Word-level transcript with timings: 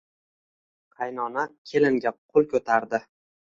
qaynona 1.01 1.43
kelinga 1.73 2.13
qo`l 2.17 2.49
ko`tardi 2.55 3.03